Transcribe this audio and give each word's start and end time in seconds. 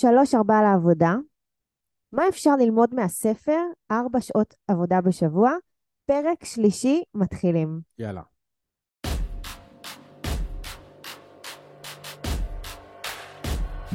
שלוש 0.00 0.34
ארבע 0.34 0.62
לעבודה. 0.62 1.14
מה 2.12 2.28
אפשר 2.28 2.56
ללמוד 2.56 2.94
מהספר? 2.94 3.60
ארבע 3.90 4.20
שעות 4.20 4.54
עבודה 4.68 5.00
בשבוע. 5.00 5.52
פרק 6.06 6.44
שלישי, 6.44 7.02
מתחילים. 7.14 7.80
יאללה. 7.98 8.22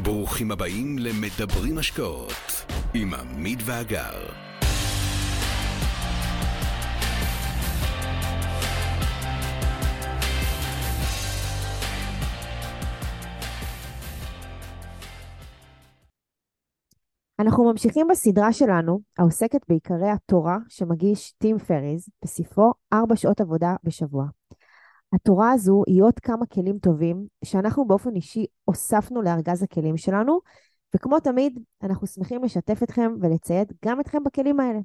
ברוכים 0.04 0.52
הבאים 0.52 1.00
למדברים 1.00 1.78
השקעות 1.78 2.65
עם 2.94 3.13
עמית 3.13 3.60
ואגר. 3.65 4.53
אנחנו 17.44 17.64
ממשיכים 17.64 18.08
בסדרה 18.08 18.54
שלנו, 18.54 19.00
העוסקת 19.18 19.62
בעיקרי 19.70 20.10
התורה 20.10 20.58
שמגיש 20.70 21.32
טים 21.32 21.58
פריז 21.58 22.10
בספרו 22.24 22.74
ארבע 22.94 23.16
שעות 23.16 23.42
עבודה 23.42 23.76
בשבוע. 23.84 24.26
התורה 25.14 25.52
הזו 25.52 25.84
היא 25.88 26.04
עוד 26.04 26.20
כמה 26.20 26.46
כלים 26.46 26.78
טובים 26.78 27.26
שאנחנו 27.46 27.88
באופן 27.88 28.16
אישי 28.16 28.46
הוספנו 28.66 29.22
לארגז 29.22 29.64
הכלים 29.64 29.98
שלנו, 29.98 30.40
וכמו 30.96 31.20
תמיד, 31.20 31.60
אנחנו 31.84 32.08
שמחים 32.08 32.44
לשתף 32.44 32.84
אתכם 32.84 33.14
ולצייד 33.22 33.74
גם 33.86 34.00
אתכם 34.00 34.24
בכלים 34.24 34.60
האלה. 34.60 34.80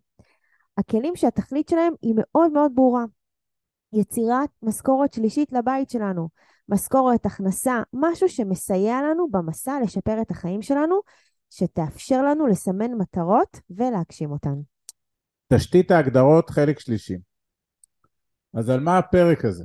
הכלים 0.78 1.16
שהתכלית 1.16 1.68
שלהם 1.68 1.92
היא 2.02 2.14
מאוד 2.16 2.52
מאוד 2.52 2.72
ברורה. 2.74 3.04
יצירת 3.92 4.48
משכורת 4.62 5.12
שלישית 5.12 5.52
לבית 5.52 5.90
שלנו, 5.90 6.28
משכורת, 6.68 7.26
הכנסה, 7.26 7.82
משהו 7.92 8.28
שמסייע 8.28 9.02
לנו 9.02 9.28
במסע 9.30 9.78
לשפר 9.82 10.20
את 10.20 10.30
החיים 10.30 10.62
שלנו, 10.62 11.00
שתאפשר 11.58 12.22
לנו 12.22 12.46
לסמן 12.46 12.94
מטרות 12.98 13.60
ולהגשים 13.70 14.30
אותן. 14.30 14.54
תשתית 15.52 15.90
ההגדרות, 15.90 16.50
חלק 16.50 16.78
שלישי. 16.78 17.18
אז 18.54 18.70
על 18.70 18.80
מה 18.80 18.98
הפרק 18.98 19.44
הזה? 19.44 19.64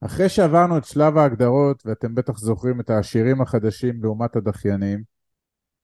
אחרי 0.00 0.28
שעברנו 0.28 0.78
את 0.78 0.84
שלב 0.84 1.16
ההגדרות, 1.16 1.82
ואתם 1.86 2.14
בטח 2.14 2.38
זוכרים 2.38 2.80
את 2.80 2.90
העשירים 2.90 3.42
החדשים 3.42 4.02
לעומת 4.02 4.36
הדחיינים, 4.36 5.02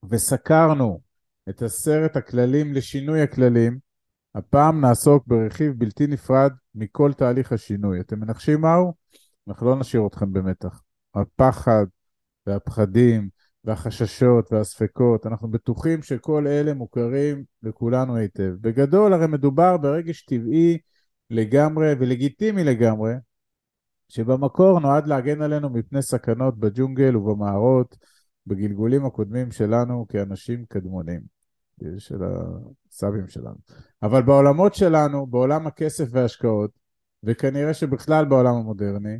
וסקרנו 0.09 1.01
את 1.49 1.61
עשרת 1.61 2.15
הכללים 2.15 2.73
לשינוי 2.73 3.21
הכללים, 3.21 3.79
הפעם 4.35 4.81
נעסוק 4.81 5.23
ברכיב 5.27 5.73
בלתי 5.77 6.07
נפרד 6.07 6.51
מכל 6.75 7.13
תהליך 7.13 7.51
השינוי. 7.51 7.99
אתם 7.99 8.19
מנחשים 8.19 8.61
מהו? 8.61 8.93
אנחנו 9.47 9.69
לא 9.69 9.79
נשאיר 9.79 10.07
אתכם 10.07 10.33
במתח. 10.33 10.81
הפחד 11.15 11.85
והפחדים 12.47 13.29
והחששות 13.65 14.53
והספקות, 14.53 15.25
אנחנו 15.25 15.47
בטוחים 15.47 16.01
שכל 16.01 16.47
אלה 16.47 16.73
מוכרים 16.73 17.43
לכולנו 17.63 18.15
היטב. 18.15 18.51
בגדול 18.61 19.13
הרי 19.13 19.27
מדובר 19.27 19.77
ברגש 19.77 20.21
טבעי 20.21 20.77
לגמרי 21.29 21.93
ולגיטימי 21.99 22.63
לגמרי, 22.63 23.13
שבמקור 24.09 24.79
נועד 24.79 25.07
להגן 25.07 25.41
עלינו 25.41 25.69
מפני 25.69 26.01
סכנות 26.01 26.57
בג'ונגל 26.59 27.17
ובמערות, 27.17 27.97
בגלגולים 28.47 29.05
הקודמים 29.05 29.51
שלנו 29.51 30.05
כאנשים 30.09 30.65
קדמונים, 30.65 31.21
של 31.97 32.21
הסבים 32.91 33.27
שלנו. 33.27 33.55
אבל 34.03 34.21
בעולמות 34.21 34.75
שלנו, 34.75 35.27
בעולם 35.27 35.67
הכסף 35.67 36.05
וההשקעות, 36.11 36.71
וכנראה 37.23 37.73
שבכלל 37.73 38.25
בעולם 38.25 38.55
המודרני, 38.55 39.19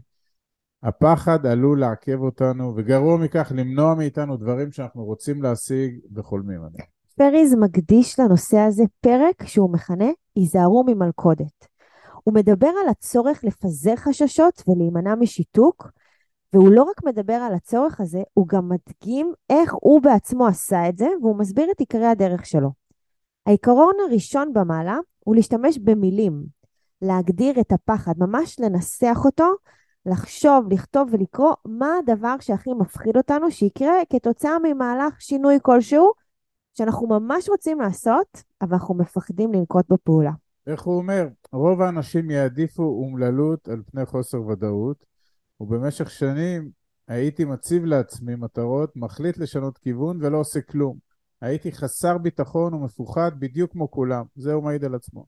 הפחד 0.84 1.46
עלול 1.46 1.80
לעכב 1.80 2.20
אותנו, 2.20 2.74
וגרוע 2.76 3.18
מכך 3.18 3.52
למנוע 3.56 3.96
מאיתנו 3.96 4.38
דברים 4.38 4.72
שאנחנו 4.72 5.04
רוצים 5.04 5.44
להשיג 5.44 6.00
וחולמים 6.16 6.60
עליהם. 6.60 6.88
פריז 7.18 7.54
מקדיש 7.54 8.20
לנושא 8.20 8.58
הזה 8.58 8.84
פרק 9.02 9.46
שהוא 9.46 9.74
מכנה 9.74 10.10
היזהרו 10.36 10.84
ממלכודת. 10.88 11.68
הוא 12.24 12.34
מדבר 12.34 12.68
על 12.68 12.90
הצורך 12.90 13.44
לפזר 13.44 13.96
חששות 13.96 14.64
ולהימנע 14.68 15.16
משיתוק, 15.16 15.92
והוא 16.54 16.72
לא 16.72 16.84
רק 16.84 17.04
מדבר 17.06 17.34
על 17.34 17.54
הצורך 17.54 18.02
הזה, 18.02 18.22
הוא 18.34 18.48
גם 18.48 18.70
מדגים 18.70 19.34
איך 19.50 19.74
הוא 19.82 20.02
בעצמו 20.02 20.48
עשה 20.48 20.90
את 20.90 20.98
זה, 20.98 21.08
והוא 21.22 21.38
מסביר 21.38 21.72
את 21.72 21.80
עיקרי 21.80 22.06
הדרך 22.06 22.46
שלו. 22.46 22.72
העיקרון 23.46 23.94
הראשון 24.08 24.54
במעלה 24.54 24.98
הוא 25.20 25.36
להשתמש 25.36 25.78
במילים, 25.78 26.44
להגדיר 27.02 27.60
את 27.60 27.72
הפחד, 27.72 28.14
ממש 28.18 28.60
לנסח 28.60 29.22
אותו, 29.26 29.52
לחשוב, 30.06 30.66
לכתוב 30.72 31.10
ולקרוא 31.12 31.54
מה 31.66 31.98
הדבר 32.00 32.36
שהכי 32.40 32.70
מפחיד 32.74 33.18
אותנו 33.18 33.52
שיקרה 33.52 33.94
כתוצאה 34.10 34.58
ממהלך 34.64 35.22
שינוי 35.22 35.58
כלשהו, 35.62 36.12
שאנחנו 36.74 37.08
ממש 37.08 37.50
רוצים 37.50 37.82
לעשות, 37.82 38.44
אבל 38.62 38.74
אנחנו 38.74 38.96
מפחדים 38.96 39.54
לנקוט 39.54 39.86
בפעולה. 39.92 40.32
איך 40.68 40.82
הוא 40.82 40.98
אומר? 40.98 41.28
רוב 41.52 41.82
האנשים 41.82 42.30
יעדיפו 42.30 42.84
אומללות 42.84 43.68
על 43.68 43.82
פני 43.92 44.06
חוסר 44.06 44.42
ודאות, 44.42 45.06
ובמשך 45.60 46.10
שנים 46.10 46.70
הייתי 47.08 47.46
מציב 47.46 47.86
לעצמי 47.86 48.36
מטרות, 48.36 48.96
מחליט 48.96 49.38
לשנות 49.38 49.78
כיוון 49.78 50.18
ולא 50.22 50.38
עושה 50.38 50.62
כלום. 50.62 50.98
הייתי 51.42 51.72
חסר 51.72 52.18
ביטחון 52.18 52.74
ומפוחד 52.74 53.32
בדיוק 53.40 53.72
כמו 53.72 53.92
כולם, 53.92 54.26
זה 54.36 54.54
הוא 54.54 54.64
מעיד 54.64 54.86
על 54.86 54.96
עצמו. 54.96 55.26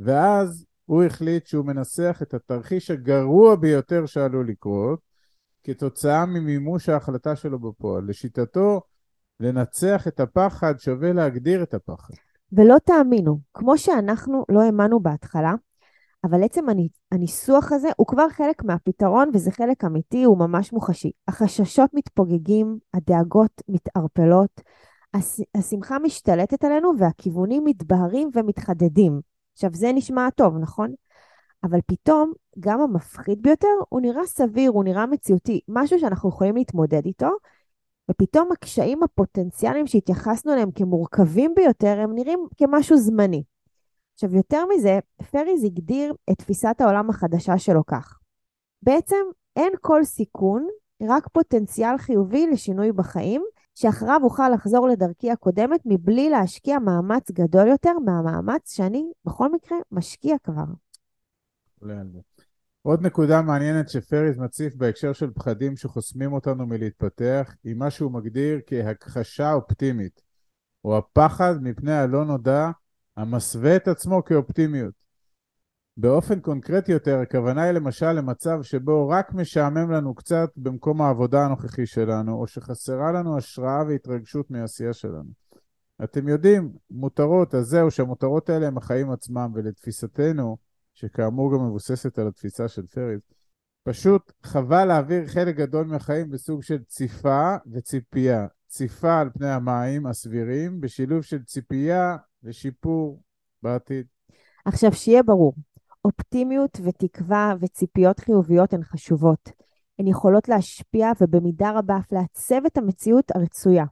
ואז 0.00 0.64
הוא 0.84 1.04
החליט 1.04 1.46
שהוא 1.46 1.66
מנסח 1.66 2.18
את 2.22 2.34
התרחיש 2.34 2.90
הגרוע 2.90 3.56
ביותר 3.56 4.06
שעלול 4.06 4.48
לקרות, 4.48 5.00
כתוצאה 5.64 6.26
ממימוש 6.26 6.88
ההחלטה 6.88 7.36
שלו 7.36 7.58
בפועל. 7.58 8.04
לשיטתו, 8.08 8.80
לנצח 9.40 10.08
את 10.08 10.20
הפחד 10.20 10.74
שווה 10.78 11.12
להגדיר 11.12 11.62
את 11.62 11.74
הפחד. 11.74 12.14
ולא 12.52 12.76
תאמינו, 12.84 13.38
כמו 13.54 13.78
שאנחנו 13.78 14.44
לא 14.48 14.62
האמנו 14.62 15.00
בהתחלה, 15.00 15.54
אבל 16.24 16.44
עצם 16.44 16.64
הניסוח 17.12 17.72
הזה 17.72 17.88
הוא 17.96 18.06
כבר 18.06 18.28
חלק 18.28 18.64
מהפתרון 18.64 19.30
וזה 19.34 19.50
חלק 19.50 19.84
אמיתי, 19.84 20.24
הוא 20.24 20.38
ממש 20.38 20.72
מוחשי. 20.72 21.10
החששות 21.28 21.90
מתפוגגים, 21.94 22.78
הדאגות 22.94 23.62
מתערפלות, 23.68 24.60
השמחה 25.54 25.98
משתלטת 25.98 26.64
עלינו 26.64 26.92
והכיוונים 26.98 27.64
מתבהרים 27.64 28.30
ומתחדדים. 28.34 29.20
עכשיו, 29.54 29.70
זה 29.74 29.92
נשמע 29.92 30.30
טוב, 30.30 30.58
נכון? 30.58 30.94
אבל 31.64 31.78
פתאום, 31.86 32.32
גם 32.60 32.80
המפחיד 32.80 33.42
ביותר, 33.42 33.68
הוא 33.88 34.00
נראה 34.00 34.26
סביר, 34.26 34.70
הוא 34.70 34.84
נראה 34.84 35.06
מציאותי, 35.06 35.60
משהו 35.68 35.98
שאנחנו 35.98 36.28
יכולים 36.28 36.56
להתמודד 36.56 37.06
איתו, 37.06 37.30
ופתאום 38.10 38.52
הקשיים 38.52 39.02
הפוטנציאליים 39.02 39.86
שהתייחסנו 39.86 40.52
אליהם 40.52 40.70
כמורכבים 40.70 41.54
ביותר, 41.56 42.00
הם 42.00 42.14
נראים 42.14 42.46
כמשהו 42.56 42.96
זמני. 42.96 43.42
עכשיו, 44.14 44.36
יותר 44.36 44.64
מזה, 44.66 44.98
פריז 45.30 45.64
הגדיר 45.64 46.14
את 46.30 46.38
תפיסת 46.38 46.76
העולם 46.80 47.10
החדשה 47.10 47.58
שלו 47.58 47.86
כך. 47.86 48.18
בעצם 48.82 49.16
אין 49.56 49.72
כל 49.80 50.04
סיכון, 50.04 50.68
רק 51.02 51.28
פוטנציאל 51.28 51.98
חיובי 51.98 52.46
לשינוי 52.46 52.92
בחיים, 52.92 53.44
שאחריו 53.74 54.20
אוכל 54.22 54.48
לחזור 54.48 54.88
לדרכי 54.88 55.30
הקודמת 55.30 55.80
מבלי 55.84 56.30
להשקיע 56.30 56.78
מאמץ 56.78 57.30
גדול 57.30 57.68
יותר 57.68 57.92
מהמאמץ 58.04 58.74
שאני 58.76 59.12
בכל 59.24 59.52
מקרה 59.52 59.78
משקיע 59.92 60.36
כבר. 60.42 60.64
עוד 62.82 63.02
נקודה 63.02 63.42
מעניינת 63.42 63.88
שפריז 63.88 64.38
מציף 64.38 64.74
בהקשר 64.74 65.12
של 65.12 65.30
פחדים 65.30 65.76
שחוסמים 65.76 66.32
אותנו 66.32 66.66
מלהתפתח, 66.66 67.54
היא 67.64 67.74
מה 67.74 67.90
שהוא 67.90 68.12
מגדיר 68.12 68.60
כהכחשה 68.66 69.52
אופטימית, 69.52 70.22
או 70.84 70.98
הפחד 70.98 71.54
מפני 71.62 71.92
הלא 71.92 72.24
נודע 72.24 72.70
המסווה 73.16 73.76
את 73.76 73.88
עצמו 73.88 74.24
כאופטימיות. 74.24 75.03
באופן 75.96 76.40
קונקרטי 76.40 76.92
יותר, 76.92 77.18
הכוונה 77.18 77.62
היא 77.62 77.72
למשל 77.72 78.12
למצב 78.12 78.62
שבו 78.62 79.08
רק 79.08 79.32
משעמם 79.34 79.90
לנו 79.90 80.14
קצת 80.14 80.50
במקום 80.56 81.02
העבודה 81.02 81.44
הנוכחי 81.44 81.86
שלנו, 81.86 82.40
או 82.40 82.46
שחסרה 82.46 83.12
לנו 83.12 83.36
השראה 83.36 83.84
והתרגשות 83.88 84.50
מהעשייה 84.50 84.92
שלנו. 84.92 85.30
אתם 86.04 86.28
יודעים, 86.28 86.72
מותרות, 86.90 87.54
אז 87.54 87.66
זהו, 87.66 87.90
שהמותרות 87.90 88.50
האלה 88.50 88.66
הם 88.66 88.78
החיים 88.78 89.10
עצמם, 89.10 89.52
ולתפיסתנו, 89.54 90.56
שכאמור 90.94 91.52
גם 91.52 91.66
מבוססת 91.66 92.18
על 92.18 92.28
התפיסה 92.28 92.68
של 92.68 92.86
פריז, 92.86 93.20
פשוט 93.82 94.32
חבל 94.42 94.84
להעביר 94.84 95.26
חלק 95.26 95.56
גדול 95.56 95.86
מהחיים 95.86 96.30
בסוג 96.30 96.62
של 96.62 96.78
ציפה 96.84 97.56
וציפייה. 97.72 98.46
ציפה 98.66 99.20
על 99.20 99.30
פני 99.30 99.48
המים 99.48 100.06
הסבירים, 100.06 100.80
בשילוב 100.80 101.22
של 101.22 101.42
ציפייה 101.42 102.16
ושיפור 102.42 103.22
בעתיד. 103.62 104.06
עכשיו, 104.64 104.92
שיהיה 104.92 105.22
ברור, 105.22 105.54
אופטימיות 106.04 106.80
ותקווה 106.84 107.54
וציפיות 107.60 108.20
חיוביות 108.20 108.72
הן 108.72 108.82
חשובות. 108.82 109.50
הן 109.98 110.06
יכולות 110.06 110.48
להשפיע 110.48 111.10
ובמידה 111.20 111.70
רבה 111.70 111.96
אף 111.96 112.12
לעצב 112.12 112.64
את 112.66 112.78
המציאות 112.78 113.30
הרצויה. 113.34 113.84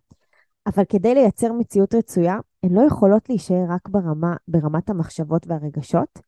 אבל 0.67 0.85
כדי 0.85 1.15
לייצר 1.15 1.53
מציאות 1.53 1.95
רצויה, 1.95 2.37
הן 2.63 2.73
לא 2.73 2.83
יכולות 2.87 3.29
להישאר 3.29 3.65
רק 3.69 3.89
ברמה, 3.89 4.37
ברמת 4.49 4.91
המחשבות 4.91 5.47
והרגשות, 5.47 6.19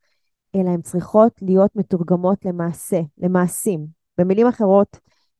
אלא 0.54 0.70
הן 0.70 0.80
צריכות 0.80 1.32
להיות 1.42 1.76
מתורגמות 1.76 2.44
למעשה, 2.44 3.00
למעשים. 3.18 3.86
במילים 4.18 4.46
אחרות, 4.46 4.98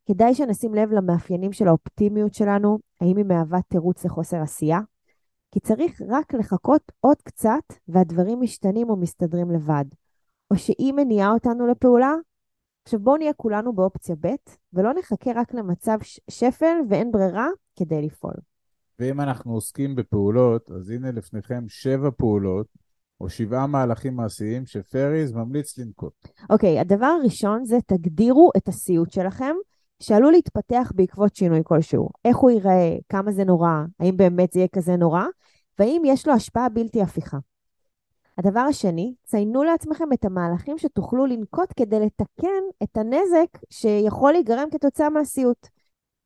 כדאי 0.08 0.35
שנשים 0.35 0.75
לב 0.75 0.93
למאפיינים 0.93 1.52
של 1.52 1.69
האופטימיות 1.69 2.35
שלנו, 2.35 2.79
האם 3.00 3.17
היא 3.17 3.25
מהווה 3.25 3.58
תירוץ 3.69 4.05
לחוסר 4.05 4.43
עשייה, 4.43 4.81
כי 5.50 5.61
צריך 5.61 6.02
רק 6.08 6.35
לחכות 6.35 6.93
עוד 7.00 7.17
קצת 7.23 7.64
והדברים 7.88 8.40
משתנים 8.40 8.90
או 8.90 8.97
מסתדרים 8.97 9.50
לבד, 9.50 9.85
או 10.55 10.59
שהיא 10.59 10.93
מניעה 10.93 11.33
אותנו 11.33 11.67
לפעולה. 11.67 12.15
עכשיו 12.85 13.01
בואו 13.01 13.17
נהיה 13.17 13.33
כולנו 13.33 13.73
באופציה 13.73 14.17
ב', 14.21 14.29
ולא 14.73 14.93
נחכה 14.99 15.31
רק 15.35 15.55
למצב 15.55 15.99
שפל 16.31 16.77
ואין 16.89 17.12
ברירה 17.12 17.49
כדי 17.77 18.03
לפעול. 18.03 18.35
ואם 18.99 19.21
אנחנו 19.21 19.55
עוסקים 19.55 19.95
בפעולות, 19.95 20.71
אז 20.71 20.91
הנה 20.91 21.11
לפניכם 21.11 21.65
שבע 21.69 22.11
פעולות, 22.17 22.67
או 23.21 23.29
שבעה 23.29 23.67
מהלכים 23.67 24.17
מעשיים 24.17 24.67
שפריז 24.67 25.33
ממליץ 25.33 25.79
לנקוט. 25.79 26.12
אוקיי, 26.51 26.79
okay, 26.79 26.81
הדבר 26.81 27.07
הראשון 27.21 27.65
זה 27.65 27.79
תגדירו 27.87 28.50
את 28.57 28.69
הסיוט 28.69 29.11
שלכם, 29.11 29.55
שעלול 30.00 30.33
להתפתח 30.33 30.93
בעקבות 30.95 31.37
שינוי 31.37 31.61
כלשהו. 31.65 32.09
איך 32.25 32.37
הוא 32.37 32.50
ייראה, 32.50 32.97
כמה 33.09 33.33
זה 33.33 33.45
נורא, 33.45 33.85
האם 34.00 34.17
באמת 34.17 34.53
זה 34.53 34.59
יהיה 34.59 34.69
כזה 34.69 34.97
נורא, 34.97 35.25
והאם 35.79 36.03
יש 36.05 36.27
לו 36.27 36.33
השפעה 36.33 36.69
בלתי 36.69 37.03
הפיכה. 37.03 37.39
הדבר 38.39 38.61
השני, 38.61 39.15
ציינו 39.25 39.65
לעצמכם 39.65 40.13
את 40.15 40.25
המהלכים 40.25 40.79
שתוכלו 40.79 41.27
לנקוט 41.27 41.73
כדי 41.77 42.01
לתקן 42.01 42.63
את 42.83 42.97
הנזק 42.97 43.59
שיכול 43.71 44.33
להיגרם 44.33 44.69
כתוצאה 44.71 45.11
מהסיוט. 45.11 45.69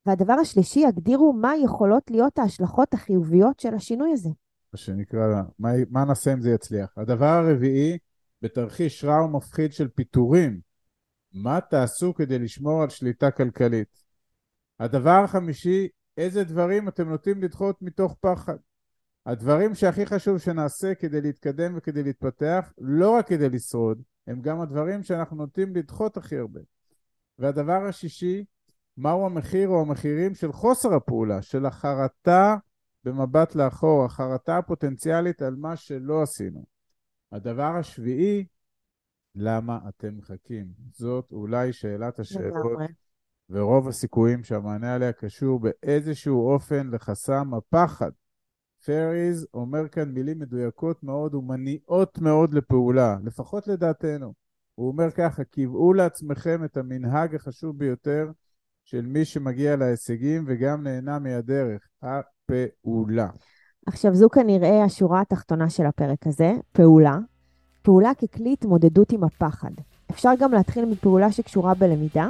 והדבר 0.05 0.33
השלישי, 0.33 0.85
הגדירו 0.85 1.33
מה 1.33 1.53
יכולות 1.63 2.11
להיות 2.11 2.39
ההשלכות 2.39 2.93
החיוביות 2.93 3.59
של 3.59 3.73
השינוי 3.73 4.11
הזה. 4.11 4.29
מה 4.73 4.77
שנקרא, 4.77 5.41
מה, 5.59 5.69
מה 5.89 6.05
נעשה 6.05 6.33
אם 6.33 6.41
זה 6.41 6.51
יצליח? 6.51 6.97
הדבר 6.97 7.25
הרביעי, 7.25 7.97
בתרחיש 8.41 9.03
רע 9.03 9.25
ומפחיד 9.25 9.73
של 9.73 9.87
פיטורים, 9.87 10.59
מה 11.33 11.61
תעשו 11.61 12.13
כדי 12.13 12.39
לשמור 12.39 12.83
על 12.83 12.89
שליטה 12.89 13.31
כלכלית? 13.31 14.03
הדבר 14.79 15.21
החמישי, 15.23 15.87
איזה 16.17 16.43
דברים 16.43 16.87
אתם 16.87 17.09
נוטים 17.09 17.43
לדחות 17.43 17.81
מתוך 17.81 18.15
פחד? 18.21 18.55
הדברים 19.29 19.75
שהכי 19.75 20.05
חשוב 20.05 20.37
שנעשה 20.37 20.95
כדי 20.95 21.21
להתקדם 21.21 21.73
וכדי 21.77 22.03
להתפתח, 22.03 22.73
לא 22.77 23.11
רק 23.11 23.27
כדי 23.27 23.49
לשרוד, 23.49 24.01
הם 24.27 24.41
גם 24.41 24.61
הדברים 24.61 25.03
שאנחנו 25.03 25.37
נוטים 25.37 25.75
לדחות 25.75 26.17
הכי 26.17 26.37
הרבה. 26.37 26.59
והדבר 27.39 27.85
השישי, 27.89 28.45
מהו 28.97 29.25
המחיר 29.25 29.69
או 29.69 29.81
המחירים 29.81 30.35
של 30.35 30.51
חוסר 30.51 30.93
הפעולה, 30.93 31.41
של 31.41 31.65
החרטה 31.65 32.55
במבט 33.03 33.55
לאחור, 33.55 34.05
החרטה 34.05 34.57
הפוטנציאלית 34.57 35.41
על 35.41 35.55
מה 35.55 35.75
שלא 35.75 36.21
עשינו. 36.21 36.65
הדבר 37.31 37.75
השביעי, 37.79 38.45
למה 39.35 39.79
אתם 39.89 40.17
מחכים? 40.17 40.67
זאת 40.91 41.31
אולי 41.31 41.73
שאלת 41.73 42.19
השאלות, 42.19 42.79
ורוב 43.49 43.87
הסיכויים 43.87 44.43
שהמענה 44.43 44.95
עליה 44.95 45.13
קשור 45.13 45.59
באיזשהו 45.59 46.53
אופן 46.53 46.87
לחסם 46.87 47.53
הפחד. 47.53 48.11
פריז 48.85 49.47
אומר 49.53 49.87
כאן 49.87 50.09
מילים 50.09 50.39
מדויקות 50.39 51.03
מאוד 51.03 51.35
ומניעות 51.35 52.19
מאוד 52.21 52.53
לפעולה, 52.53 53.17
לפחות 53.23 53.67
לדעתנו. 53.67 54.33
הוא 54.75 54.87
אומר 54.87 55.11
ככה, 55.11 55.43
קבעו 55.43 55.93
לעצמכם 55.93 56.63
את 56.63 56.77
המנהג 56.77 57.35
החשוב 57.35 57.77
ביותר 57.77 58.31
של 58.85 59.05
מי 59.05 59.25
שמגיע 59.25 59.75
להישגים 59.75 60.45
וגם 60.47 60.83
נהנה 60.83 61.19
מהדרך, 61.19 61.81
הפעולה. 62.01 63.27
עכשיו, 63.87 64.15
זו 64.15 64.29
כנראה 64.29 64.83
השורה 64.83 65.21
התחתונה 65.21 65.69
של 65.69 65.85
הפרק 65.85 66.27
הזה, 66.27 66.53
פעולה. 66.71 67.17
פעולה 67.81 68.11
ככלי 68.13 68.53
התמודדות 68.53 69.11
עם 69.11 69.23
הפחד. 69.23 69.71
אפשר 70.11 70.29
גם 70.39 70.51
להתחיל 70.51 70.85
מפעולה 70.85 71.31
שקשורה 71.31 71.73
בלמידה, 71.73 72.29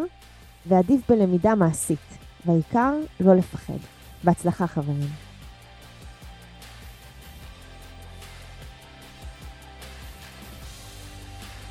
ועדיף 0.68 1.12
בלמידה 1.12 1.56
מעשית, 1.56 2.18
והעיקר 2.46 2.94
לא 3.20 3.36
לפחד. 3.36 3.78
בהצלחה 4.24 4.68
חברים. 4.68 5.29